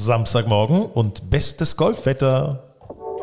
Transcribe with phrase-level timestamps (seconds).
[0.00, 2.69] Samstagmorgen und bestes Golfwetter.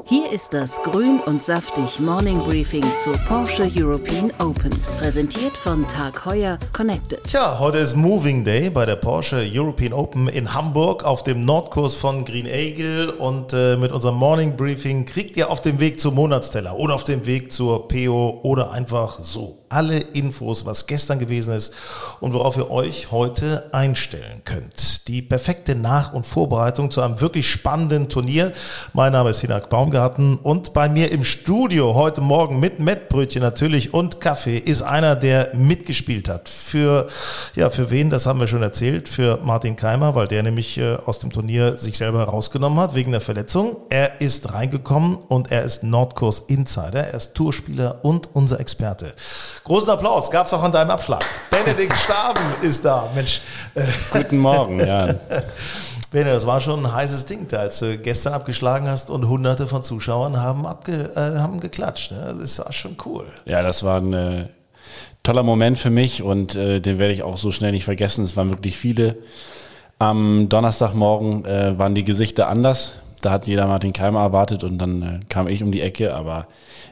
[0.09, 4.69] Hier ist das Grün und Saftig Morning Briefing zur Porsche European Open.
[4.99, 7.21] Präsentiert von Tag Heuer Connected.
[7.25, 11.95] Tja, heute ist Moving Day bei der Porsche European Open in Hamburg auf dem Nordkurs
[11.95, 13.11] von Green Eagle.
[13.11, 17.03] Und äh, mit unserem Morning Briefing kriegt ihr auf dem Weg zum Monatsteller oder auf
[17.03, 21.73] dem Weg zur PO oder einfach so alle Infos, was gestern gewesen ist
[22.19, 25.07] und worauf ihr euch heute einstellen könnt.
[25.07, 28.53] Die perfekte Nach- und Vorbereitung zu einem wirklich spannenden Turnier.
[28.93, 33.95] Mein Name ist Hinak Baumgarten und bei mir im Studio heute Morgen mit Mettbrötchen natürlich
[33.95, 36.49] und Kaffee ist einer, der mitgespielt hat.
[36.49, 37.07] Für,
[37.55, 40.97] ja, für wen, das haben wir schon erzählt, für Martin Keimer, weil der nämlich äh,
[41.03, 43.75] aus dem Turnier sich selber rausgenommen hat wegen der Verletzung.
[43.89, 49.15] Er ist reingekommen und er ist Nordkurs Insider, er ist Tourspieler und unser Experte.
[49.63, 51.25] Großen Applaus gab es auch an deinem Abschlag.
[51.49, 53.09] Benedikt Staben ist da.
[53.15, 53.41] Mensch.
[54.11, 55.15] Guten Morgen, ja.
[56.11, 59.83] Bene, das war schon ein heißes Ding, als du gestern abgeschlagen hast und hunderte von
[59.83, 62.11] Zuschauern haben, abge, äh, haben geklatscht.
[62.11, 62.35] Ne?
[62.39, 63.25] Das war schon cool.
[63.45, 64.45] Ja, das war ein äh,
[65.23, 68.23] toller Moment für mich und äh, den werde ich auch so schnell nicht vergessen.
[68.23, 69.17] Es waren wirklich viele.
[69.99, 72.93] Am Donnerstagmorgen äh, waren die Gesichter anders.
[73.21, 76.47] Da hat jeder Martin Keimer erwartet und dann äh, kam ich um die Ecke, aber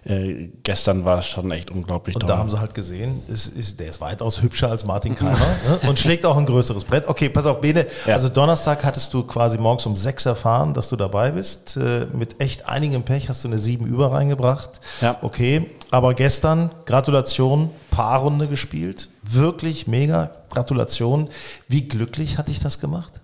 [0.05, 2.27] äh, gestern war es schon echt unglaublich Und toll.
[2.27, 5.87] da haben sie halt gesehen, ist, ist, der ist weitaus hübscher als Martin Keimer ne?
[5.87, 7.07] und schlägt auch ein größeres Brett.
[7.07, 7.85] Okay, pass auf, Bene.
[8.05, 8.13] Ja.
[8.15, 11.77] Also Donnerstag hattest du quasi morgens um sechs erfahren, dass du dabei bist.
[11.77, 14.79] Äh, mit echt einigem Pech hast du eine sieben über reingebracht.
[15.01, 15.17] Ja.
[15.21, 19.09] Okay, aber gestern, Gratulation, Paarrunde gespielt.
[19.23, 21.29] Wirklich mega, Gratulation.
[21.67, 23.21] Wie glücklich hat dich das gemacht?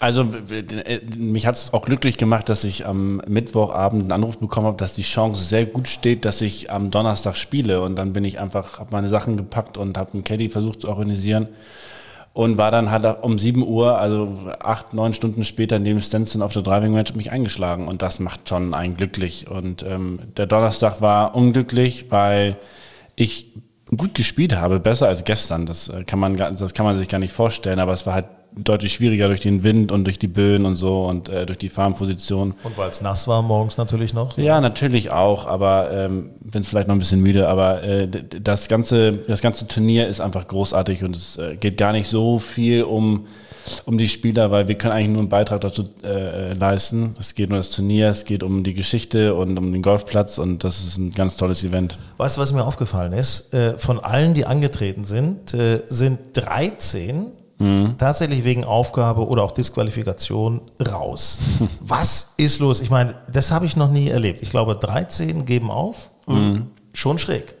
[0.00, 4.66] Also äh, mich hat es auch glücklich gemacht, dass ich am Mittwochabend einen Anruf bekommen
[4.66, 7.80] habe, dass die Chance sehr gut steht, dass ich am Donnerstag spiele.
[7.80, 10.88] Und dann bin ich einfach, habe meine Sachen gepackt und habe einen Caddy versucht zu
[10.88, 11.48] organisieren
[12.34, 16.52] und war dann halt um 7 Uhr, also acht, neun Stunden später neben Stenson auf
[16.52, 19.48] der Driving Range mich eingeschlagen und das macht schon einen glücklich.
[19.48, 22.56] Und ähm, der Donnerstag war unglücklich, weil
[23.14, 23.52] ich
[23.96, 25.64] gut gespielt habe, besser als gestern.
[25.64, 28.26] Das äh, kann man, das kann man sich gar nicht vorstellen, aber es war halt
[28.56, 31.68] deutlich schwieriger durch den Wind und durch die Böen und so und äh, durch die
[31.68, 32.54] Farmposition.
[32.62, 34.38] Und weil es nass war morgens natürlich noch.
[34.38, 37.48] Ja, natürlich auch, aber ähm, bin vielleicht noch ein bisschen müde.
[37.48, 41.92] Aber äh, das ganze das ganze Turnier ist einfach großartig und es äh, geht gar
[41.92, 43.26] nicht so viel um
[43.86, 47.14] um die Spieler, weil wir können eigentlich nur einen Beitrag dazu äh, leisten.
[47.18, 50.64] Es geht nur das Turnier, es geht um die Geschichte und um den Golfplatz und
[50.64, 51.98] das ist ein ganz tolles Event.
[52.18, 53.54] Weißt du, was mir aufgefallen ist?
[53.54, 57.32] Äh, Von allen, die angetreten sind, äh, sind 13
[57.98, 61.40] tatsächlich wegen Aufgabe oder auch Disqualifikation raus.
[61.80, 62.80] Was ist los?
[62.80, 64.42] Ich meine, das habe ich noch nie erlebt.
[64.42, 66.10] Ich glaube, 13 geben auf.
[66.92, 67.54] Schon schräg.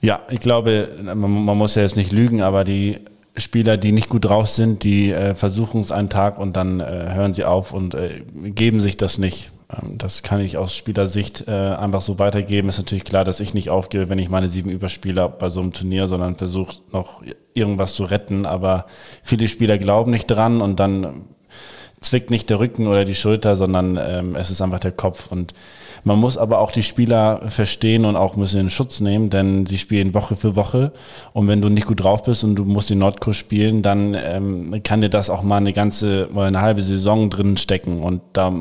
[0.00, 2.98] Ja, ich glaube, man, man muss ja jetzt nicht lügen, aber die
[3.36, 6.84] Spieler, die nicht gut drauf sind, die äh, versuchen es einen Tag und dann äh,
[7.14, 9.50] hören sie auf und äh, geben sich das nicht.
[9.70, 12.68] Ähm, das kann ich aus Spielersicht äh, einfach so weitergeben.
[12.68, 15.72] Ist natürlich klar, dass ich nicht aufgebe, wenn ich meine sieben überspiele bei so einem
[15.72, 17.22] Turnier, sondern versuche noch
[17.54, 18.46] irgendwas zu retten.
[18.46, 18.86] Aber
[19.22, 21.24] viele Spieler glauben nicht dran und dann
[22.00, 25.32] zwickt nicht der Rücken oder die Schulter, sondern ähm, es ist einfach der Kopf.
[25.32, 25.54] Und
[26.04, 29.78] man muss aber auch die Spieler verstehen und auch bisschen in Schutz nehmen, denn sie
[29.78, 30.92] spielen Woche für Woche.
[31.32, 34.82] Und wenn du nicht gut drauf bist und du musst den Nordkurs spielen, dann ähm,
[34.82, 38.02] kann dir das auch mal eine ganze, mal eine halbe Saison drin stecken.
[38.02, 38.52] Und da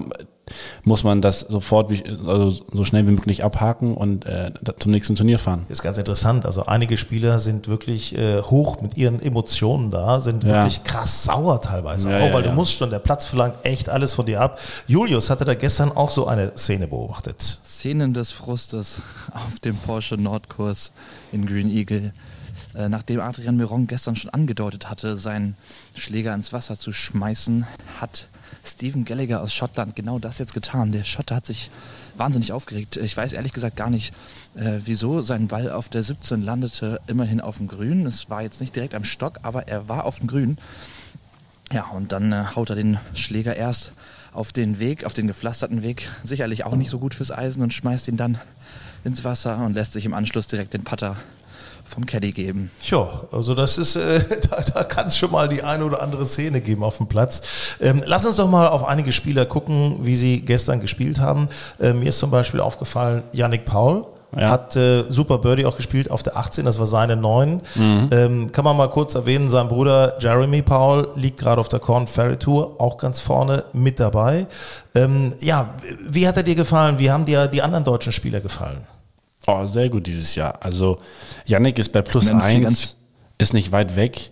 [0.83, 5.15] muss man das sofort, wie, also so schnell wie möglich abhaken und äh, zum nächsten
[5.15, 5.65] Turnier fahren.
[5.67, 6.45] Das ist ganz interessant.
[6.45, 10.49] Also einige Spieler sind wirklich äh, hoch mit ihren Emotionen da, sind Ja.
[10.63, 12.55] wirklich krass sauer teilweise Ja, auch, ja, weil du ja.
[12.55, 14.59] musst schon, der Platz verlangt echt alles von dir ab.
[14.87, 17.41] Julius hatte da gestern auch so eine Szene beobachtet.
[17.65, 19.01] Szenen des Frustes
[19.33, 20.91] auf dem Porsche Nordkurs
[21.31, 22.13] in Green Eagle.
[22.75, 25.55] Äh, nachdem Adrian Miron gestern schon angedeutet hatte, seinen
[25.95, 27.65] Schläger ins Wasser zu schmeißen,
[27.99, 28.27] hat
[28.63, 30.91] Stephen Gallagher aus Schottland genau das jetzt getan.
[30.91, 31.69] Der Schotte hat sich
[32.17, 32.97] wahnsinnig aufgeregt.
[32.97, 34.13] Ich weiß ehrlich gesagt gar nicht,
[34.55, 38.05] äh, wieso sein Ball auf der 17 landete, immerhin auf dem Grün.
[38.05, 40.57] Es war jetzt nicht direkt am Stock, aber er war auf dem Grün.
[41.71, 43.93] Ja, und dann äh, haut er den Schläger erst
[44.31, 47.73] auf den Weg, auf den gepflasterten Weg, sicherlich auch nicht so gut fürs Eisen und
[47.73, 48.39] schmeißt ihn dann
[49.03, 51.15] ins Wasser und lässt sich im Anschluss direkt den Putter
[51.85, 52.71] vom Caddy geben.
[52.83, 56.25] Ja, also das ist, äh, da, da kann es schon mal die eine oder andere
[56.25, 57.77] Szene geben auf dem Platz.
[57.81, 61.49] Ähm, lass uns doch mal auf einige Spieler gucken, wie sie gestern gespielt haben.
[61.79, 64.05] Äh, mir ist zum Beispiel aufgefallen, Yannick Paul.
[64.35, 64.49] Ja.
[64.49, 67.61] Hat äh, Super Birdie auch gespielt auf der 18, das war seine 9.
[68.11, 72.07] Ähm, kann man mal kurz erwähnen, sein Bruder Jeremy Paul liegt gerade auf der Corn
[72.07, 74.47] Ferry Tour, auch ganz vorne mit dabei.
[74.95, 75.75] Ähm, ja,
[76.09, 76.97] wie hat er dir gefallen?
[76.97, 78.79] Wie haben dir die anderen deutschen Spieler gefallen?
[79.47, 80.57] Oh, sehr gut dieses Jahr.
[80.61, 80.97] Also
[81.45, 82.95] Yannick ist bei plus eins,
[83.37, 84.31] ist nicht weit weg.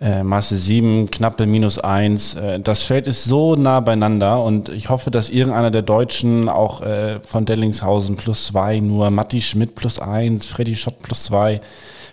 [0.00, 2.34] äh, Masse 7, knappe minus 1.
[2.34, 6.82] Äh, das Feld ist so nah beieinander und ich hoffe, dass irgendeiner der Deutschen auch
[6.82, 11.60] äh, von Dellingshausen plus 2, nur Matti Schmidt plus 1, Freddy Schott plus 2,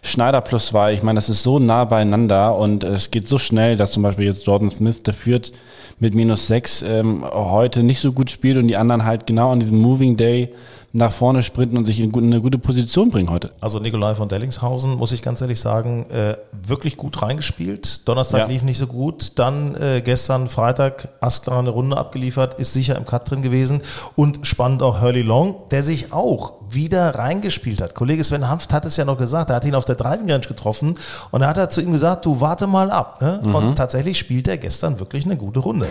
[0.01, 0.93] Schneider plus 2.
[0.93, 4.25] Ich meine, das ist so nah beieinander und es geht so schnell, dass zum Beispiel
[4.25, 5.51] jetzt Jordan Smith, der führt
[5.99, 9.59] mit minus 6, ähm, heute nicht so gut spielt und die anderen halt genau an
[9.59, 10.53] diesem Moving Day
[10.95, 13.49] nach vorne sprinten und sich in eine gute Position bringen heute.
[13.59, 18.07] Also Nikolai von Dellingshausen, muss ich ganz ehrlich sagen, äh, wirklich gut reingespielt.
[18.07, 18.45] Donnerstag ja.
[18.45, 19.39] lief nicht so gut.
[19.39, 23.81] Dann äh, gestern Freitag Asklar eine Runde abgeliefert, ist sicher im Cut drin gewesen.
[24.15, 27.95] Und spannend auch Hurley Long, der sich auch wieder reingespielt hat.
[27.95, 30.47] Kollege Sven Hanft hat es ja noch gesagt, er hat ihn auf der Driving Range
[30.47, 30.95] getroffen
[31.31, 33.21] und er hat er zu ihm gesagt, du warte mal ab.
[33.21, 33.41] Ne?
[33.43, 33.55] Mhm.
[33.55, 35.87] Und tatsächlich spielt er gestern wirklich eine gute Runde.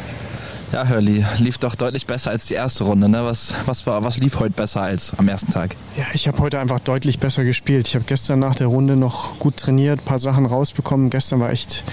[0.72, 3.06] Ja, Hurley lief doch deutlich besser als die erste Runde.
[3.06, 3.22] Ne?
[3.24, 5.76] Was, was, war, was lief heute besser als am ersten Tag?
[5.98, 7.86] Ja, ich habe heute einfach deutlich besser gespielt.
[7.86, 11.10] Ich habe gestern nach der Runde noch gut trainiert, ein paar Sachen rausbekommen.
[11.10, 11.84] Gestern war echt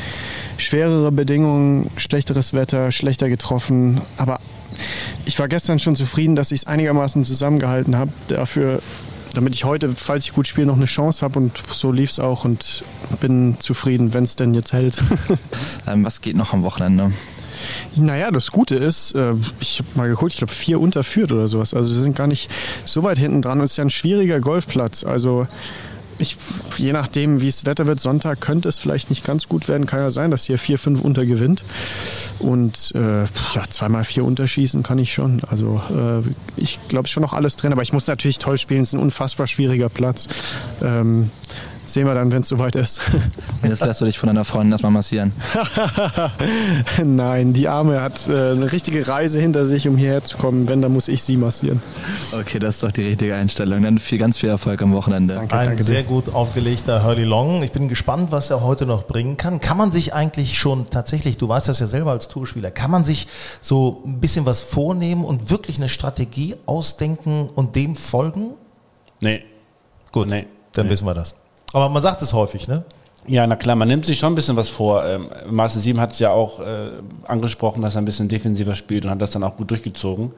[0.57, 3.99] schwerere Bedingungen, schlechteres Wetter, schlechter getroffen.
[4.15, 4.39] Aber
[5.29, 8.11] ich war gestern schon zufrieden, dass ich es einigermaßen zusammengehalten habe.
[8.29, 8.81] Dafür
[9.35, 12.19] damit ich heute, falls ich gut spiele, noch eine Chance habe und so lief es
[12.19, 12.83] auch und
[13.21, 15.03] bin zufrieden, wenn es denn jetzt hält.
[15.87, 17.11] ähm, was geht noch am Wochenende?
[17.95, 21.75] Naja, das Gute ist, äh, ich habe mal geguckt, ich glaube vier unterführt oder sowas.
[21.75, 22.49] Also wir sind gar nicht
[22.85, 23.61] so weit hinten dran.
[23.61, 25.03] Es ist ja ein schwieriger Golfplatz.
[25.03, 25.45] Also
[26.19, 26.37] ich,
[26.77, 29.85] je nachdem, wie es Wetter wird, Sonntag könnte es vielleicht nicht ganz gut werden.
[29.85, 31.63] Kann ja sein, dass hier vier, fünf unter gewinnt.
[32.39, 35.41] Und äh, ja, zweimal vier unterschießen kann ich schon.
[35.47, 37.71] Also äh, ich glaube schon noch alles drin.
[37.71, 38.81] Aber ich muss natürlich toll spielen.
[38.81, 40.27] Es ist ein unfassbar schwieriger Platz.
[40.81, 41.31] Ähm,
[41.93, 43.01] sehen wir dann, wenn es soweit ist.
[43.63, 45.33] Jetzt lässt du dich von deiner Freundin erstmal massieren.
[47.03, 50.67] Nein, die Arme hat äh, eine richtige Reise hinter sich, um hierher zu kommen.
[50.69, 51.81] Wenn, dann muss ich sie massieren.
[52.33, 53.83] Okay, das ist doch die richtige Einstellung.
[53.83, 55.35] Dann viel, ganz viel Erfolg am Wochenende.
[55.35, 56.07] Danke, Ein danke sehr dir.
[56.07, 57.63] gut aufgelegter Hurley Long.
[57.63, 59.59] Ich bin gespannt, was er heute noch bringen kann.
[59.59, 63.03] Kann man sich eigentlich schon tatsächlich, du weißt das ja selber als Tourspieler, kann man
[63.03, 63.27] sich
[63.61, 68.55] so ein bisschen was vornehmen und wirklich eine Strategie ausdenken und dem folgen?
[69.21, 69.43] Nee.
[70.11, 70.47] Gut, nee.
[70.73, 70.91] dann nee.
[70.91, 71.35] wissen wir das.
[71.73, 72.83] Aber man sagt es häufig, ne?
[73.27, 75.05] Ja, na klar, man nimmt sich schon ein bisschen was vor.
[75.05, 76.89] Ähm, Marcel Sieben hat es ja auch äh,
[77.27, 80.31] angesprochen, dass er ein bisschen defensiver spielt und hat das dann auch gut durchgezogen.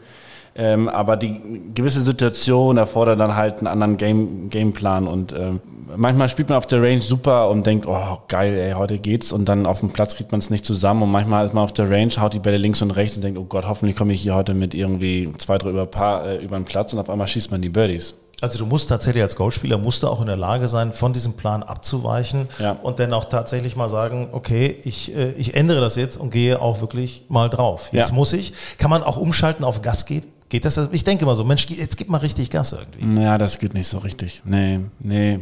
[0.54, 1.40] Ähm, aber die
[1.74, 5.62] gewisse Situation erfordert dann halt einen anderen Game, Gameplan und ähm,
[5.96, 9.48] manchmal spielt man auf der Range super und denkt, oh geil, ey, heute geht's und
[9.48, 11.90] dann auf dem Platz kriegt man es nicht zusammen und manchmal ist man auf der
[11.90, 14.36] Range, haut die Bälle links und rechts und denkt, oh Gott, hoffentlich komme ich hier
[14.36, 17.52] heute mit irgendwie zwei, drei über Paar äh, über den Platz und auf einmal schießt
[17.52, 18.16] man die Birdies.
[18.42, 21.34] Also du musst tatsächlich als Golfspieler musst du auch in der Lage sein, von diesem
[21.34, 22.72] Plan abzuweichen ja.
[22.82, 26.60] und dann auch tatsächlich mal sagen, okay, ich, äh, ich ändere das jetzt und gehe
[26.60, 27.90] auch wirklich mal drauf.
[27.92, 28.16] Jetzt ja.
[28.16, 28.54] muss ich.
[28.78, 30.28] Kann man auch umschalten auf Gas geben?
[30.50, 30.78] Geht das?
[30.92, 33.22] Ich denke mal so, Mensch, jetzt gib mal richtig Gas irgendwie.
[33.22, 34.42] Ja, das geht nicht so richtig.
[34.44, 35.40] Nee, nee.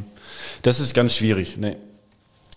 [0.62, 1.58] Das ist ganz schwierig.
[1.58, 1.78] Nee.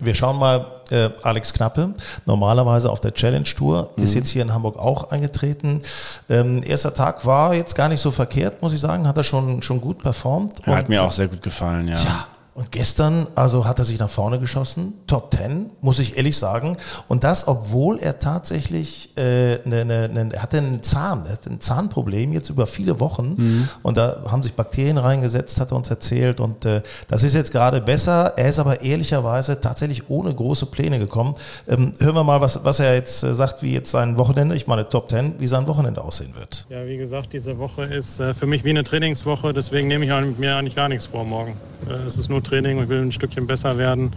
[0.05, 1.95] Wir schauen mal, äh, Alex Knappe,
[2.27, 4.03] normalerweise auf der Challenge Tour, mhm.
[4.03, 5.83] ist jetzt hier in Hamburg auch eingetreten.
[6.29, 9.63] Ähm, erster Tag war jetzt gar nicht so verkehrt, muss ich sagen, hat er schon,
[9.63, 10.61] schon gut performt.
[10.65, 11.99] Er hat mir auch sehr gut gefallen, ja.
[11.99, 16.37] Ja, und gestern, also hat er sich nach vorne geschossen, Top 10, muss ich ehrlich
[16.37, 16.77] sagen.
[17.09, 21.49] Und das, obwohl er tatsächlich, äh, ne, ne, ne, er hatte einen Zahn, er hatte
[21.49, 23.35] ein Zahnproblem jetzt über viele Wochen.
[23.39, 23.69] Mhm.
[23.83, 26.41] Und da haben sich Bakterien reingesetzt, hat er uns erzählt.
[26.41, 28.35] Und äh, das ist jetzt gerade besser.
[28.37, 31.37] Er ist aber ehrlicherweise tatsächlich ohne große Pläne gekommen.
[31.67, 34.67] Ähm, hören wir mal, was, was er jetzt äh, sagt, wie jetzt sein Wochenende, ich
[34.67, 36.67] meine Top 10, wie sein Wochenende aussehen wird.
[36.69, 39.55] Ja, wie gesagt, diese Woche ist äh, für mich wie eine Trainingswoche.
[39.55, 41.56] Deswegen nehme ich mir eigentlich gar nichts vor morgen.
[41.89, 44.15] Äh, es ist nur Training und ich will ein Stückchen besser werden,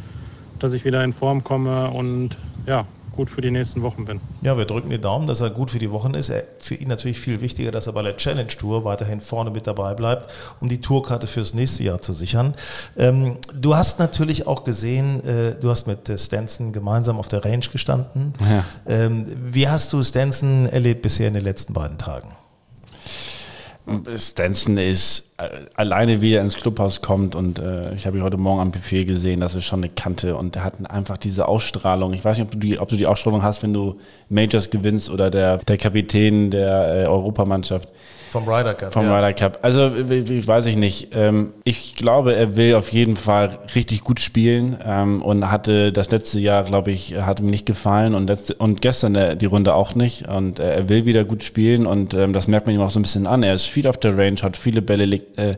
[0.60, 4.20] dass ich wieder in Form komme und ja, gut für die nächsten Wochen bin.
[4.42, 6.32] Ja, wir drücken die Daumen, dass er gut für die Wochen ist.
[6.60, 9.94] Für ihn natürlich viel wichtiger, dass er bei der Challenge Tour weiterhin vorne mit dabei
[9.94, 10.30] bleibt,
[10.60, 12.54] um die Tourkarte fürs nächste Jahr zu sichern.
[12.98, 17.66] Ähm, du hast natürlich auch gesehen, äh, du hast mit Stenson gemeinsam auf der Range
[17.72, 18.34] gestanden.
[18.40, 18.66] Ja.
[18.86, 22.30] Ähm, wie hast du Stenson erlebt bisher in den letzten beiden Tagen?
[24.16, 28.38] Stenson ist äh, alleine, wie er ins Clubhaus kommt und äh, ich habe ihn heute
[28.38, 32.14] Morgen am Buffet gesehen, das ist schon eine Kante und er hat einfach diese Ausstrahlung.
[32.14, 34.00] Ich weiß nicht, ob du die, ob du die Ausstrahlung hast, wenn du
[34.30, 37.90] Majors gewinnst oder der, der Kapitän der äh, Europamannschaft.
[38.36, 38.92] Vom Ryder Cup.
[38.92, 39.18] Vom ja.
[39.18, 39.60] Ryder Cup.
[39.62, 41.16] Also, ich weiß ich nicht.
[41.16, 46.12] Ähm, ich glaube, er will auf jeden Fall richtig gut spielen ähm, und hatte das
[46.12, 49.96] letzte Jahr, glaube ich, hat ihm nicht gefallen und, letzte, und gestern die Runde auch
[49.96, 50.28] nicht.
[50.28, 53.00] Und äh, er will wieder gut spielen und ähm, das merkt man ihm auch so
[53.00, 53.42] ein bisschen an.
[53.42, 55.06] Er ist viel auf der Range, hat viele Bälle,
[55.38, 55.56] äh,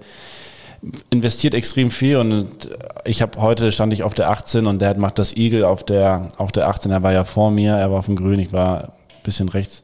[1.09, 2.69] investiert extrem viel und
[3.05, 6.29] ich habe heute stand ich auf der 18 und der macht das Eagle auf der
[6.37, 6.91] auf der 18.
[6.91, 8.93] Er war ja vor mir, er war auf dem Grün, ich war
[9.27, 9.83] bisschen rechts.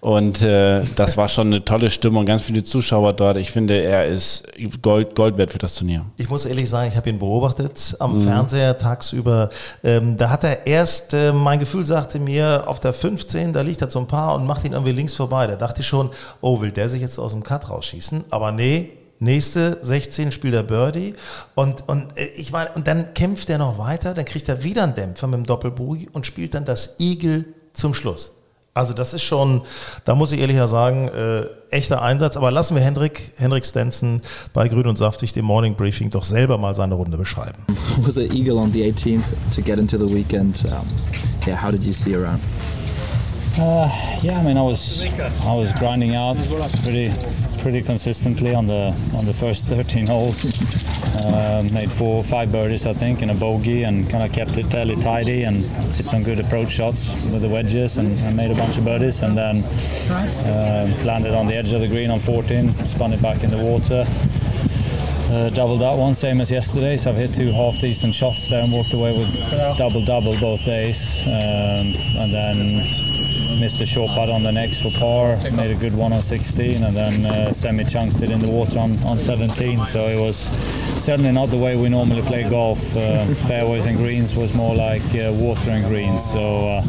[0.00, 3.38] Und äh, das war schon eine tolle Stimmung, ganz viele Zuschauer dort.
[3.38, 4.44] Ich finde, er ist
[4.82, 6.04] Gold, Gold wert für das Turnier.
[6.18, 8.24] Ich muss ehrlich sagen, ich habe ihn beobachtet am mhm.
[8.24, 9.48] Fernseher tagsüber.
[9.82, 13.80] Ähm, da hat er erst, äh, mein Gefühl sagte mir, auf der 15, da liegt
[13.80, 15.46] er zum Paar und macht ihn irgendwie links vorbei.
[15.46, 16.10] Da dachte ich schon,
[16.42, 18.26] oh, will der sich jetzt aus dem Cut rausschießen?
[18.30, 18.90] Aber nee,
[19.22, 21.14] Nächste 16 spielt er Birdie
[21.54, 24.82] und, und äh, ich meine, und dann kämpft er noch weiter, dann kriegt er wieder
[24.82, 28.32] einen Dämpfer mit dem Doppelboogie und spielt dann das Igel zum Schluss.
[28.74, 29.60] Also das ist schon,
[30.06, 32.38] da muss ich ehrlich sagen, äh, echter Einsatz.
[32.38, 34.22] Aber lassen wir Hendrik, Hendrik Stenson
[34.54, 37.66] bei Grün und Saftig, dem Morning Briefing, doch selber mal seine Runde beschreiben.
[37.98, 39.24] Was an eagle on the 18th
[39.54, 40.64] to get into the weekend.
[40.64, 40.86] Um,
[41.46, 42.40] yeah, how did you see around?
[43.58, 43.90] Uh,
[44.22, 45.04] yeah, I mean, I was
[45.44, 46.38] I was grinding out
[46.82, 47.12] pretty
[47.62, 50.60] pretty consistently on the on the first 13 holes.
[51.24, 54.66] Uh, made four, five birdies, I think, in a bogey, and kind of kept it
[54.66, 55.62] fairly tidy and
[55.94, 59.22] hit some good approach shots with the wedges, and, and made a bunch of birdies,
[59.22, 59.62] and then
[60.10, 63.58] uh, landed on the edge of the green on 14, spun it back in the
[63.58, 64.04] water.
[65.30, 66.96] Uh, doubled that one, same as yesterday.
[66.96, 69.32] So I've hit two half decent shots there and walked away with
[69.78, 71.22] double double both days.
[71.24, 73.21] Um, and then
[73.62, 76.82] missed a short putt on the next for par, made a good one on 16,
[76.82, 79.84] and then uh, semi chunked it in the water on, on 17.
[79.84, 80.50] So it was
[80.98, 82.96] certainly not the way we normally play golf.
[82.96, 86.28] Uh, fairways and greens was more like uh, water and greens.
[86.28, 86.84] So uh,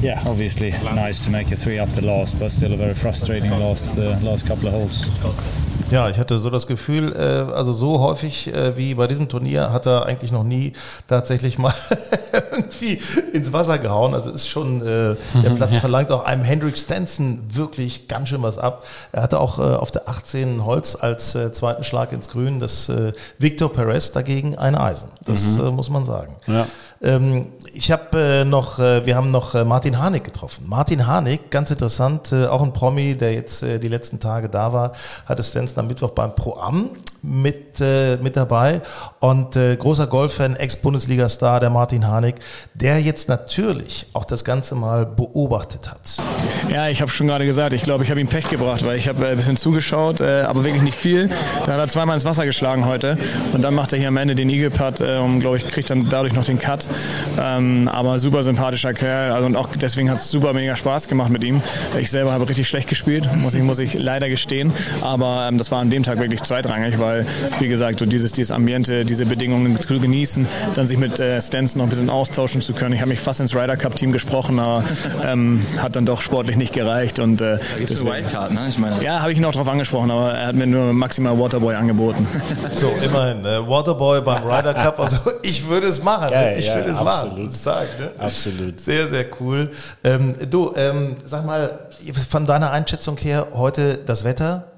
[0.00, 3.50] yeah, obviously nice to make a three up the last, but still a very frustrating
[3.50, 5.06] last uh, last couple of holes.
[5.90, 9.72] Ja, ich hatte so das Gefühl, äh, also so häufig äh, wie bei diesem Turnier
[9.72, 10.72] hat er eigentlich noch nie
[11.08, 11.74] tatsächlich mal
[12.52, 13.00] irgendwie
[13.32, 14.14] ins Wasser gehauen.
[14.14, 15.80] Also ist schon, äh, der Platz ja.
[15.90, 18.86] Verlangt auch einem Hendrik Stenson wirklich ganz schön was ab.
[19.10, 22.88] Er hatte auch äh, auf der 18 Holz als äh, zweiten Schlag ins Grün das
[22.88, 25.08] äh, Victor Perez dagegen ein Eisen.
[25.24, 25.66] Das mhm.
[25.66, 26.36] äh, muss man sagen.
[26.46, 26.68] Ja.
[27.02, 30.66] Ähm, ich habe äh, noch, äh, wir haben noch Martin Harnik getroffen.
[30.68, 34.92] Martin Harnik, ganz interessant, auch ein Promi, der jetzt die letzten Tage da war,
[35.26, 36.90] hatte Stenson am Mittwoch beim Pro Am
[37.22, 38.80] mit, äh, mit dabei
[39.20, 42.36] und äh, großer Golffan, Ex-Bundesliga-Star, der Martin Harnik,
[42.74, 46.00] der jetzt natürlich auch das Ganze mal beobachtet hat.
[46.70, 49.08] Ja, ich habe schon gerade gesagt, ich glaube, ich habe ihm Pech gebracht, weil ich
[49.08, 51.28] habe äh, ein bisschen zugeschaut, äh, aber wirklich nicht viel.
[51.66, 53.18] Da hat er zweimal ins Wasser geschlagen heute
[53.52, 55.90] und dann macht er hier am Ende den Eagle Putt äh, und glaube ich kriegt
[55.90, 56.86] dann dadurch noch den Cut.
[57.38, 61.30] Ähm, aber super sympathischer Kerl also, und auch deswegen hat es super mega Spaß gemacht
[61.30, 61.60] mit ihm.
[61.98, 64.72] Ich selber habe richtig schlecht gespielt, muss ich, muss ich leider gestehen,
[65.02, 67.26] aber ähm, das war an dem Tag wirklich zweitrangig, weil weil,
[67.58, 71.78] wie gesagt, so dieses, dieses Ambiente, diese Bedingungen zu genießen, dann sich mit äh, Stenson
[71.78, 72.94] noch ein bisschen austauschen zu können.
[72.94, 74.84] Ich habe mich fast ins Ryder Cup Team gesprochen, aber
[75.24, 77.18] ähm, hat dann doch sportlich nicht gereicht.
[77.18, 78.66] Und, äh, das Wildcard, ne?
[78.68, 79.02] Ich meine.
[79.02, 82.26] Ja, habe ich ihn auch darauf angesprochen, aber er hat mir nur maximal Waterboy angeboten.
[82.72, 86.30] So, immerhin, äh, Waterboy beim Ryder Cup, also ich würde es machen.
[86.30, 87.38] Ja, ich ja, würde es absolut.
[87.38, 87.88] machen, sagen.
[87.98, 88.10] Ne?
[88.18, 88.80] Absolut.
[88.80, 89.70] Sehr, sehr cool.
[90.04, 91.78] Ähm, du, ähm, sag mal,
[92.28, 94.69] von deiner Einschätzung her heute das Wetter?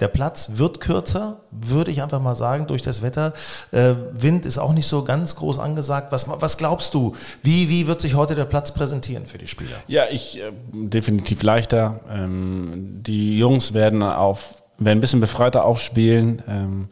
[0.00, 3.32] Der Platz wird kürzer, würde ich einfach mal sagen, durch das Wetter.
[3.70, 6.10] Äh, Wind ist auch nicht so ganz groß angesagt.
[6.10, 7.14] Was, was glaubst du?
[7.42, 9.76] Wie, wie wird sich heute der Platz präsentieren für die Spieler?
[9.86, 12.00] Ja, ich äh, definitiv leichter.
[12.10, 16.42] Ähm, die Jungs werden auf werden ein bisschen befreiter aufspielen.
[16.48, 16.88] Ähm,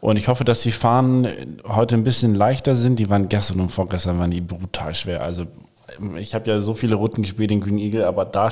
[0.00, 2.98] und ich hoffe, dass die Fahnen heute ein bisschen leichter sind.
[2.98, 5.22] Die waren gestern und vorgestern waren die brutal schwer.
[5.22, 5.44] Also
[6.16, 8.48] ich habe ja so viele Runden gespielt in Green Eagle, aber da,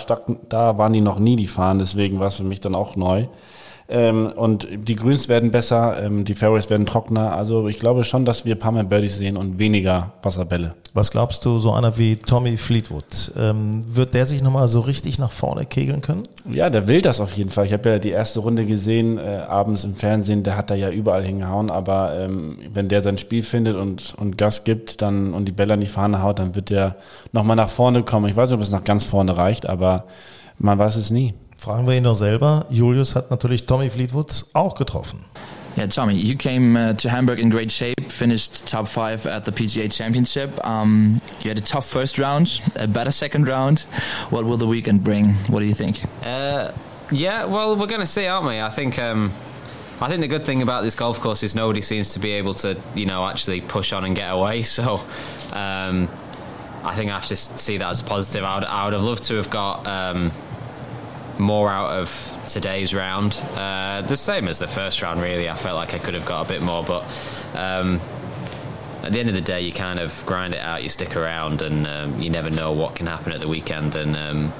[0.49, 1.79] da waren die noch nie die Fahnen.
[1.79, 3.27] Deswegen war es für mich dann auch neu.
[3.89, 7.37] Ähm, und die Grüns werden besser, ähm, die Fairways werden trockener.
[7.37, 10.75] Also ich glaube schon, dass wir ein paar mehr Birdies sehen und weniger Wasserbälle.
[10.93, 15.19] Was glaubst du, so einer wie Tommy Fleetwood, ähm, wird der sich nochmal so richtig
[15.19, 16.25] nach vorne kegeln können?
[16.51, 17.67] Ja, der will das auf jeden Fall.
[17.67, 20.91] Ich habe ja die erste Runde gesehen, äh, abends im Fernsehen, der hat da ja
[20.91, 25.45] überall hingehauen, aber ähm, wenn der sein Spiel findet und, und Gas gibt dann und
[25.45, 26.97] die Bälle an die Fahne haut, dann wird der
[27.33, 28.29] nochmal nach vorne kommen.
[28.29, 30.07] Ich weiß nicht, ob es nach ganz vorne reicht, aber
[30.59, 31.35] man weiß es nie.
[31.57, 32.67] Fragen wir ihn doch selber.
[32.71, 35.25] Julius hat natürlich Tommy Fleetwood auch getroffen.
[35.77, 39.53] Yeah, Tommy, you came uh, to Hamburg in great shape, finished top five at the
[39.53, 40.59] PGA Championship.
[40.67, 43.81] Um, you had a tough first round, a better second round.
[44.31, 45.35] What will the weekend bring?
[45.51, 46.01] What do you think?
[46.25, 46.73] Uh,
[47.11, 48.59] yeah, well, we're going to see, aren't we?
[48.59, 48.99] I think.
[48.99, 49.33] Um,
[50.01, 52.53] I think the good thing about this golf course is nobody seems to be able
[52.55, 54.63] to, you know, actually push on and get away.
[54.63, 55.01] So,
[55.53, 56.09] um,
[56.85, 58.45] I think I have to see that as positive.
[58.45, 60.33] I would, I would have loved to have got um,
[61.39, 63.43] more out of today's round.
[63.55, 65.49] Uh, the same as the first round, really.
[65.49, 67.05] I felt like I could have got a bit more, but
[67.55, 68.01] um,
[69.03, 71.63] at the end of the day, you kind of grind it out, you stick around,
[71.63, 73.95] and um, you never know what can happen at the weekend.
[73.95, 74.53] And um,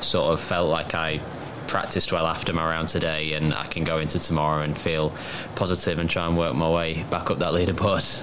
[0.00, 1.20] sort of felt like I
[1.66, 5.12] practiced well after my round today, and I can go into tomorrow and feel
[5.54, 8.22] positive and try and work my way back up that leaderboard.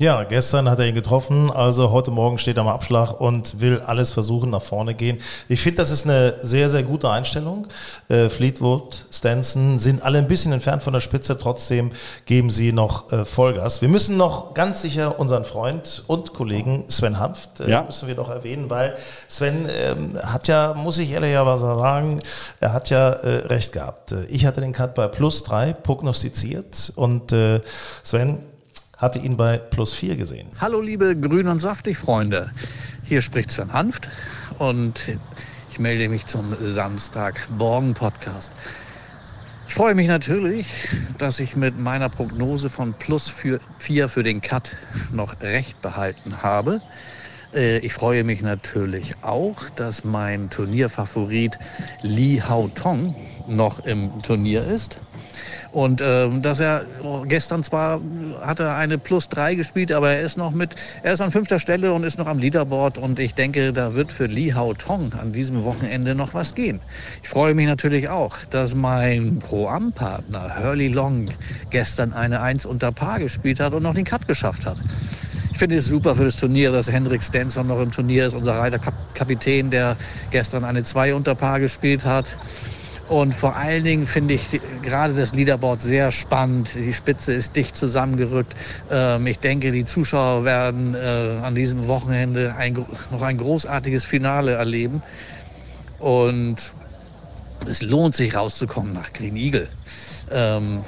[0.00, 3.80] Ja, gestern hat er ihn getroffen, also heute Morgen steht er am Abschlag und will
[3.80, 5.18] alles versuchen, nach vorne gehen.
[5.48, 7.66] Ich finde, das ist eine sehr, sehr gute Einstellung.
[8.08, 11.90] Äh, Fleetwood, Stenson sind alle ein bisschen entfernt von der Spitze, trotzdem
[12.26, 13.82] geben sie noch äh, Vollgas.
[13.82, 17.82] Wir müssen noch ganz sicher unseren Freund und Kollegen Sven Hanft, äh, Ja.
[17.82, 18.94] müssen wir noch erwähnen, weil
[19.26, 22.20] Sven ähm, hat ja, muss ich ehrlicherweise sagen,
[22.60, 24.12] er hat ja äh, recht gehabt.
[24.12, 27.60] Äh, Ich hatte den Cut bei plus drei prognostiziert und äh,
[28.04, 28.46] Sven
[28.98, 30.48] hatte ihn bei plus vier gesehen.
[30.60, 32.50] Hallo liebe Grün und Saftig Freunde,
[33.04, 34.08] hier spricht Sven Hanft
[34.58, 35.00] und
[35.70, 38.52] ich melde mich zum Samstagmorgen Podcast.
[39.68, 40.66] Ich freue mich natürlich,
[41.18, 44.74] dass ich mit meiner Prognose von plus für- vier für den Cut
[45.12, 46.80] noch recht behalten habe.
[47.54, 51.58] Äh, Ich freue mich natürlich auch, dass mein Turnierfavorit
[52.02, 53.14] Li Hao Tong
[53.46, 55.00] noch im Turnier ist.
[55.70, 56.86] Und ähm, dass er
[57.26, 58.00] gestern zwar
[58.40, 61.60] hat er eine Plus 3 gespielt, aber er ist noch mit, er ist an fünfter
[61.60, 65.12] Stelle und ist noch am Leaderboard und ich denke, da wird für Li Hao Tong
[65.14, 66.80] an diesem Wochenende noch was gehen.
[67.22, 71.30] Ich freue mich natürlich auch, dass mein Pro-Am-Partner Hurley Long
[71.70, 74.78] gestern eine 1 unter Paar gespielt hat und noch den Cut geschafft hat.
[75.52, 78.58] Ich finde es super für das Turnier, dass Hendrik Stenson noch im Turnier ist, unser
[78.58, 79.96] Reiterkapitän, der
[80.30, 82.38] gestern eine 2 unter Paar gespielt hat.
[83.08, 86.74] Und vor allen Dingen finde ich gerade das Leaderboard sehr spannend.
[86.74, 88.54] Die Spitze ist dicht zusammengerückt.
[88.90, 92.74] Ähm, ich denke, die Zuschauer werden äh, an diesem Wochenende ein,
[93.10, 95.02] noch ein großartiges Finale erleben.
[95.98, 96.74] Und
[97.66, 99.70] es lohnt sich rauszukommen nach Green Eagle.
[100.30, 100.84] Ähm,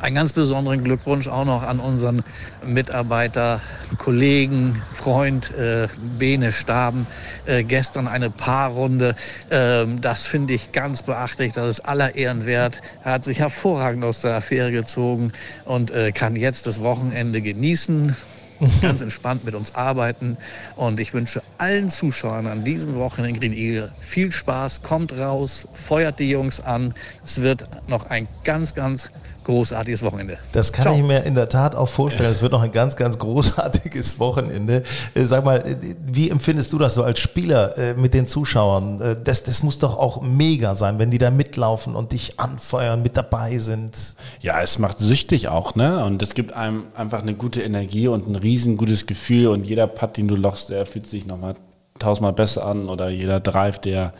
[0.00, 2.22] einen ganz besonderen Glückwunsch auch noch an unseren
[2.64, 3.60] Mitarbeiter,
[3.98, 5.88] Kollegen, Freund äh,
[6.18, 7.06] Bene Staben.
[7.46, 9.14] Äh, gestern eine Paarrunde.
[9.50, 11.52] Ähm, das finde ich ganz beachtlich.
[11.52, 12.80] Das ist aller Ehren wert.
[13.04, 15.32] Er hat sich hervorragend aus der Affäre gezogen
[15.64, 18.16] und äh, kann jetzt das Wochenende genießen.
[18.82, 20.36] Ganz entspannt mit uns arbeiten.
[20.76, 24.82] Und ich wünsche allen Zuschauern an diesem Wochenende in Green Eagle viel Spaß.
[24.82, 26.94] Kommt raus, feuert die Jungs an.
[27.24, 29.08] Es wird noch ein ganz, ganz
[29.44, 30.38] großartiges Wochenende.
[30.52, 30.96] Das kann Ciao.
[30.96, 32.30] ich mir in der Tat auch vorstellen.
[32.30, 34.82] Es wird noch ein ganz, ganz großartiges Wochenende.
[35.14, 39.18] Äh, Sag mal, äh, wie empfindest du das so als Spieler äh, mit den Zuschauern?
[39.24, 43.16] Das, das muss doch auch mega sein, wenn die da mitlaufen und dich anfeuern, mit
[43.16, 44.14] dabei sind.
[44.40, 46.04] Ja, es macht süchtig auch, ne?
[46.04, 49.86] Und es gibt einem einfach eine gute Energie und ein riesen gutes Gefühl und jeder
[49.86, 51.54] Putt, den du lochst, der fühlt sich nochmal
[51.98, 54.12] tausendmal besser an oder jeder Drive, der,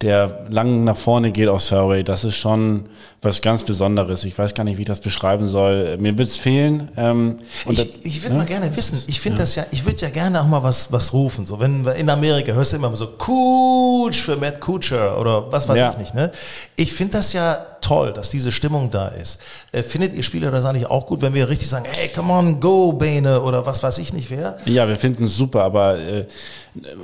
[0.00, 2.88] der lang nach vorne geht aufs Fairway, das ist schon
[3.22, 4.24] was ganz Besonderes.
[4.24, 5.96] Ich weiß gar nicht, wie ich das beschreiben soll.
[5.98, 6.90] Mir wird's fehlen.
[6.96, 8.40] Ähm, das- Ich, ich würde ne?
[8.40, 11.12] mal gerne wissen, ich finde das ja, ich würde ja gerne auch mal was, was
[11.14, 11.46] rufen.
[11.46, 15.68] So, wenn wir in Amerika hörst du immer so Cooch für Matt Kuchar oder was
[15.68, 15.90] weiß Ja.
[15.92, 16.12] ich nicht.
[16.14, 16.32] Ne?
[16.76, 19.40] Ich finde das ja toll, dass diese Stimmung da ist.
[19.72, 22.60] Äh, findet ihr Spieler das eigentlich auch gut, wenn wir richtig sagen, hey, come on,
[22.60, 24.58] go, Bane oder was weiß ich nicht wer?
[24.66, 26.26] Ja, wir finden es super, aber äh,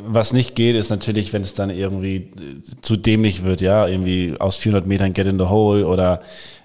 [0.06, 2.30] was nicht geht, ist natürlich, wenn es dann irgendwie äh,
[2.82, 6.20] zu dämlich wird, ja, irgendwie aus 400 Metern get in the hole oder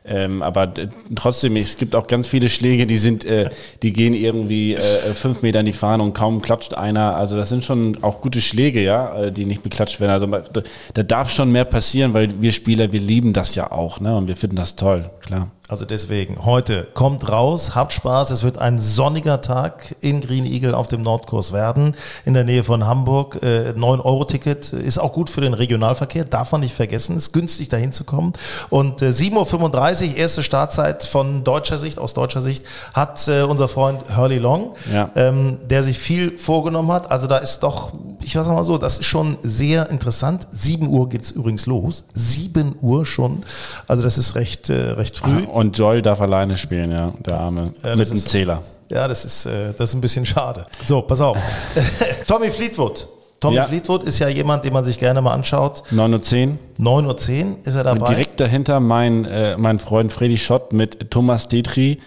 [0.08, 3.50] ähm, aber d- trotzdem, es gibt auch ganz viele Schläge, die sind, äh,
[3.82, 4.80] die gehen irgendwie äh,
[5.16, 7.16] fünf Meter in die Fahne und kaum klatscht einer.
[7.16, 10.12] Also das sind schon auch gute Schläge, ja, äh, die nicht beklatscht werden.
[10.12, 10.62] Also da,
[10.94, 14.16] da darf schon mehr passieren, weil wir Spieler, wir lieben das ja auch, ne?
[14.16, 15.50] Und wir finden das toll, klar.
[15.68, 18.30] Also deswegen, heute kommt raus, habt Spaß.
[18.30, 22.64] Es wird ein sonniger Tag in Green Eagle auf dem Nordkurs werden, in der Nähe
[22.64, 23.40] von Hamburg.
[23.42, 27.18] Äh, 9-Euro-Ticket ist auch gut für den Regionalverkehr, darf man nicht vergessen.
[27.18, 28.34] Ist günstig dahin zu kommen.
[28.70, 33.68] Und äh, 7.35 Uhr, erste Startzeit von deutscher Sicht, aus deutscher Sicht, hat äh, unser
[33.68, 35.10] Freund Hurley Long, Ja.
[35.16, 37.10] ähm, der sich viel vorgenommen hat.
[37.10, 40.46] Also da ist doch, ich sag mal so, das ist schon sehr interessant.
[40.52, 42.04] 7 Uhr geht's übrigens los.
[42.14, 43.42] 7 Uhr schon.
[43.88, 45.46] Also das ist recht, äh, recht früh.
[45.56, 47.74] Und Joel darf alleine spielen, ja, der Arme.
[47.82, 48.62] Ja, Mit einem Zähler.
[48.90, 50.66] Ja, das ist, äh, das ist ein bisschen schade.
[50.84, 51.38] So, pass auf.
[52.28, 53.08] Tommy Fleetwood.
[53.40, 53.64] Tommy Ja.
[53.64, 55.84] Fleetwood ist ja jemand, den man sich gerne mal anschaut.
[55.94, 57.04] 9.10 Uhr.
[57.06, 58.00] 9.10 Uhr ist er dabei.
[58.02, 62.00] Und direkt dahinter mein, äh, mein Freund Freddy Schott mit Thomas Detri.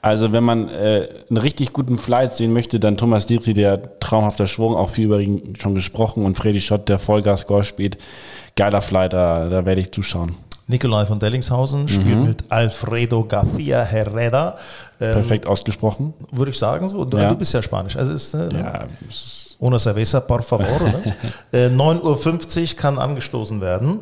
[0.00, 4.46] Also wenn man äh, einen richtig guten Flight sehen möchte, dann Thomas Detri, der traumhafter
[4.46, 7.98] Schwung, auch viel über ihn schon gesprochen und Freddy Schott, der Vollgas Golf spielt.
[8.54, 10.36] Geiler Flight, da, da werde ich zuschauen.
[10.72, 12.24] Nikolai von Dellingshausen spielt Mhm.
[12.28, 14.56] mit Alfredo Garcia Herrera.
[15.00, 16.14] Ähm, Perfekt ausgesprochen.
[16.32, 17.04] Würde ich sagen so.
[17.04, 17.28] Du, Ja.
[17.28, 17.96] du bist ja Spanisch.
[17.96, 18.84] Also ist, äh, Ja,
[19.58, 20.80] Una cerveza, por favor.
[20.80, 21.14] ne?
[21.52, 24.00] äh, 9.50 Uhr kann angestoßen werden.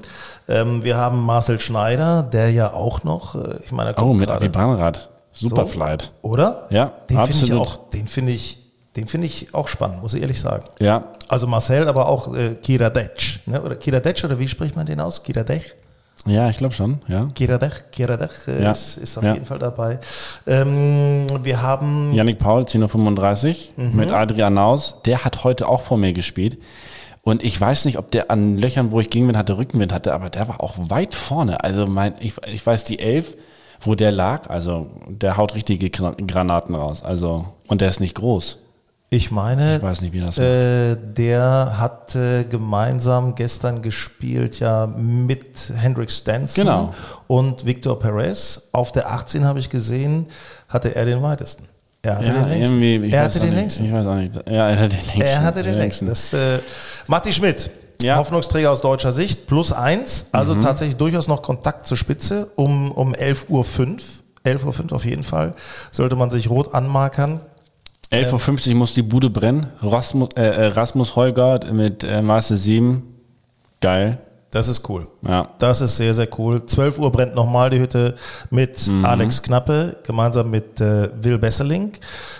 [0.48, 4.48] Ähm, wir haben Marcel Schneider, der ja auch noch, äh, ich meine, oh, mit Abi
[4.48, 5.10] Bahnrad.
[5.32, 5.98] Super So.
[6.22, 6.66] Oder?
[6.70, 7.62] Ja, Den finde ich absolut.
[7.68, 8.58] auch, den finde ich,
[8.96, 10.64] den finde ich auch spannend, muss ich ehrlich sagen.
[10.80, 13.60] Ja, Also Marcel, aber auch äh, Kiradec, ne?
[13.62, 15.22] Oder Kiradec, oder wie spricht man den aus?
[15.22, 15.76] Kiradec?
[16.26, 17.30] Ja, ich glaube schon, ja.
[17.34, 17.72] Giradech
[18.46, 18.72] äh, Ja.
[18.72, 19.32] ist, ist auf Ja.
[19.34, 19.98] jeden Fall dabei.
[20.46, 23.96] Ähm, wir haben Yannick Paul, 10.35 Uhr Mhm.
[23.96, 24.96] mit Adrian Naus.
[25.06, 26.58] Der hat heute auch vor mir gespielt.
[27.22, 30.30] Und ich weiß nicht, ob der an Löchern, wo ich Gegenwind hatte, Rückenwind hatte, aber
[30.30, 31.62] der war auch weit vorne.
[31.64, 33.36] Also mein, ich, ich weiß die Elf,
[33.80, 37.02] wo der lag, also der haut richtige Gra- Granaten raus.
[37.02, 38.58] Also, und der ist nicht groß.
[39.12, 44.86] Ich meine, Ich weiß nicht, wie das äh, der hat äh, gemeinsam gestern gespielt ja
[44.86, 46.94] mit Hendrik Stenson Genau.
[47.26, 48.68] und Victor Perez.
[48.70, 50.26] Auf der 18 habe ich gesehen,
[50.68, 51.64] hatte er den weitesten.
[52.02, 52.82] Er hatte den längsten.
[53.12, 53.84] er hatte den längsten.
[53.86, 54.36] Ich weiß auch nicht.
[54.48, 55.20] Ja, er hatte den längsten.
[55.22, 56.06] Er hatte den längsten.
[56.06, 56.60] Das, äh,
[57.08, 57.68] Matti Schmidt,
[58.00, 58.16] Ja.
[58.16, 60.60] Hoffnungsträger aus deutscher Sicht, plus eins, also Mhm.
[60.60, 63.64] tatsächlich durchaus noch Kontakt zur Spitze um, um 11.05 Uhr.
[64.44, 65.52] 11.05 Uhr auf jeden Fall.
[65.90, 67.40] Sollte man sich rot anmarkern.
[68.12, 69.66] 11.50 Uhr muss die Bude brennen.
[69.82, 73.02] Rasmus, äh, äh, Rasmus Heugart mit äh, Maße 7.
[73.80, 74.18] Geil.
[74.50, 75.06] Das ist cool.
[75.22, 75.48] Ja.
[75.60, 76.66] Das ist sehr, sehr cool.
[76.66, 78.16] 12 Uhr brennt nochmal die Hütte
[78.50, 79.04] mit Mhm.
[79.04, 81.92] Alex Knappe, gemeinsam mit äh, Will Besserling.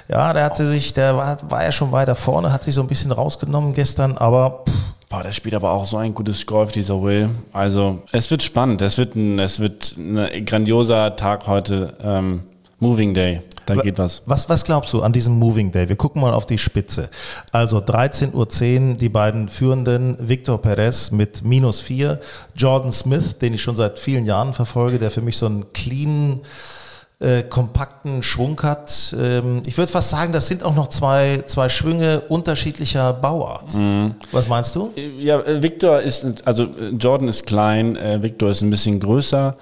[0.09, 2.89] Ja, der hatte sich, der war, war ja schon weiter vorne, hat sich so ein
[2.89, 4.75] bisschen rausgenommen gestern, aber pff,
[5.09, 7.31] Boah, der spielt aber auch so ein gutes Golf, dieser Will.
[7.53, 8.81] Also, es wird spannend.
[8.81, 11.95] Es wird ein, es wird ein grandioser Tag heute.
[12.03, 12.43] Ähm,
[12.79, 13.43] Moving Day.
[13.77, 14.23] Da geht was.
[14.27, 15.89] Was, was glaubst du an diesem Moving Day?
[15.89, 17.11] Wir gucken mal auf die Spitze.
[17.53, 22.21] Also 13.10 Uhr die beiden Führenden, Victor Perez mit minus 4,
[22.55, 26.41] Jordan Smith, den ich schon seit vielen Jahren verfolge, der für mich so einen cleanen,
[27.21, 29.15] äh, kompakten Schwung hat.
[29.19, 33.75] Ähm, ich würde fast sagen, das sind auch noch zwei, zwei Schwünge unterschiedlicher Bauart.
[33.75, 34.15] Mhm.
[34.33, 34.91] Was meinst du?
[35.19, 39.55] Ja, äh, Victor ist, also äh, Jordan ist klein, äh, Victor ist ein bisschen größer.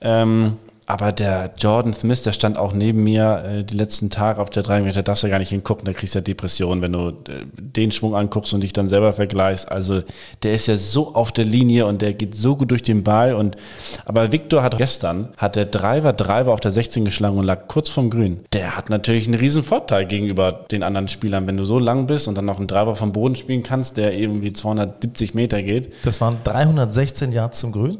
[0.00, 4.50] Ähm, aber der Jordan Smith, der stand auch neben mir äh, die letzten Tage auf
[4.50, 7.08] der 3 Meter, darfst du gar nicht hingucken, da kriegst du ja Depressionen, wenn du
[7.08, 9.70] äh, den Schwung anguckst und dich dann selber vergleichst.
[9.70, 10.02] Also
[10.42, 13.34] der ist ja so auf der Linie und der geht so gut durch den Ball.
[13.34, 13.56] Und
[14.04, 17.88] aber Victor hat gestern, hat der Driver Driver auf der 16 geschlagen und lag kurz
[17.88, 18.40] vom Grün.
[18.52, 22.28] Der hat natürlich einen riesen Vorteil gegenüber den anderen Spielern, wenn du so lang bist
[22.28, 25.92] und dann noch einen Driver vom Boden spielen kannst, der irgendwie 270 Meter geht.
[26.04, 27.98] Das waren 316 Yards zum Grün.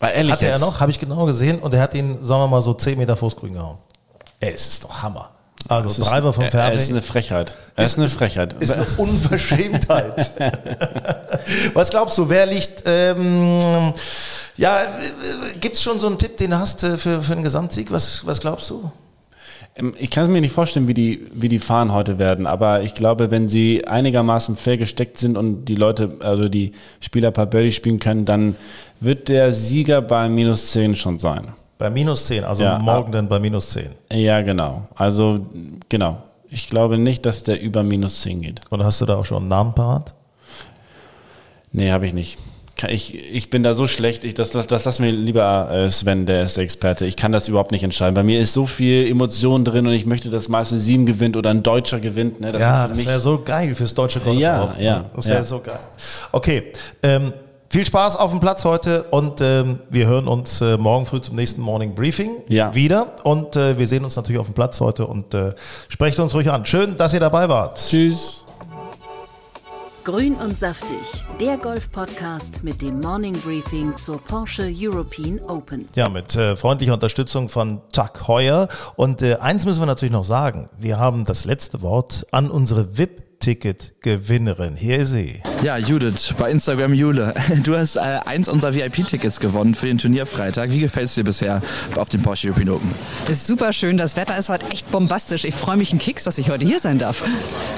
[0.00, 0.60] Ah, ehrlich Hatte er jetzt?
[0.60, 3.16] noch, habe ich genau gesehen, und er hat ihn, sagen wir mal, so 10 Meter
[3.16, 3.78] vors Grün gehauen.
[4.40, 5.30] Ey, es ist doch Hammer.
[5.66, 6.68] Also Das ist- Driver vom er- Fairway.
[6.70, 7.56] Er ist eine Frechheit.
[7.74, 8.52] Er ist, eine Frechheit.
[8.54, 10.30] Ist eine Unverschämtheit.
[11.74, 13.92] Was glaubst du, wer liegt, ähm,
[14.56, 14.78] ja,
[15.60, 17.90] gibt es schon so einen Tipp, den du hast äh, für, für einen Gesamtsieg?
[17.90, 18.90] Was, was glaubst du?
[19.78, 22.82] Ähm, Ich kann es mir nicht vorstellen, wie die, wie die Fahren heute werden, aber
[22.82, 27.34] ich glaube, wenn sie einigermaßen fair gesteckt sind und die Leute, also die Spieler ein
[27.34, 28.56] paar Birdie spielen können, dann
[29.00, 31.48] wird der Sieger bei minus 10 schon sein.
[31.78, 33.90] Bei minus 10, also Ja, morgen dann bei minus 10.
[34.12, 34.88] Ja, genau.
[34.96, 35.46] Also,
[35.88, 36.18] genau.
[36.50, 38.60] Ich glaube nicht, dass der über minus 10 geht.
[38.70, 40.14] Und hast du da auch schon einen Namen parat?
[41.70, 42.38] Nee, habe ich nicht.
[42.88, 46.26] Ich, ich bin da so schlecht, ich, das, das, das lass mir lieber äh, Sven,
[46.26, 47.06] der ist der Experte.
[47.06, 48.14] Ich kann das überhaupt nicht entscheiden.
[48.14, 51.50] Bei mir ist so viel Emotion drin und ich möchte, dass meistens sieben gewinnt oder
[51.50, 52.40] ein Deutscher gewinnt.
[52.40, 52.52] Ne?
[52.52, 54.38] Das ja, das wäre so geil fürs deutsche Golf.
[54.38, 54.84] Ja, auch, ne?
[54.84, 55.42] ja, Das wäre ja.
[55.42, 55.80] so geil.
[56.30, 56.64] Okay,
[57.02, 57.32] ähm,
[57.70, 61.34] viel Spaß auf dem Platz heute und ähm, wir hören uns äh, morgen früh zum
[61.34, 62.74] nächsten Morning Briefing Ja.
[62.74, 65.52] wieder und äh, wir sehen uns natürlich auf dem Platz heute und äh,
[65.88, 66.64] sprecht uns ruhig an.
[66.64, 67.78] Schön, dass ihr dabei wart.
[67.78, 68.44] Tschüss.
[70.08, 75.84] Grün und saftig, der Golf-Podcast mit dem Morning Briefing zur Porsche European Open.
[75.96, 78.68] Ja, mit äh, freundlicher Unterstützung von Tuck Heuer.
[78.96, 80.70] Und äh, eins müssen wir natürlich noch sagen.
[80.78, 82.96] Wir haben das letzte Wort an unsere
[83.38, 84.76] VIP-Ticket-Gewinnerin.
[84.76, 85.40] Hier ist sie.
[85.62, 87.34] Ja, Judith, bei Instagram Jule.
[87.64, 90.70] Du hast äh, eins unserer VIP-Tickets gewonnen für den Turnierfreitag.
[90.70, 91.60] Wie gefällt es dir bisher
[91.96, 92.94] auf dem Porsche European Open?
[93.28, 93.96] Ist super schön.
[93.96, 95.44] Das Wetter ist heute echt bombastisch.
[95.44, 97.24] Ich freue mich einen Keks, dass ich heute hier sein darf.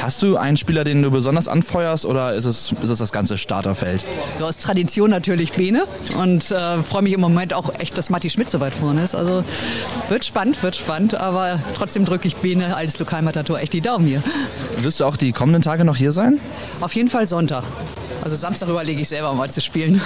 [0.00, 3.38] Hast du einen Spieler, den du besonders anfeuerst oder ist es, ist es das ganze
[3.38, 4.04] Starterfeld?
[4.38, 5.84] Du aus Tradition natürlich Bene
[6.18, 9.14] und äh, freue mich im Moment auch echt, dass Matti Schmidt so weit vorne ist.
[9.14, 9.44] Also
[10.08, 14.22] wird spannend, wird spannend, aber trotzdem drücke ich Bene als Lokalmatator echt die Daumen hier.
[14.78, 16.38] Wirst du auch die kommenden Tage noch hier sein?
[16.80, 17.64] Auf jeden Fall Sonntag.
[18.22, 20.00] Also Samstag überlege ich selber mal zu spielen.